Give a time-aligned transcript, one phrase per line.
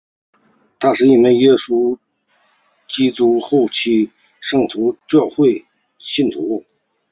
[0.79, 1.95] 他是一名耶稣
[2.87, 5.63] 基督后期圣徒教会
[5.99, 6.65] 信徒。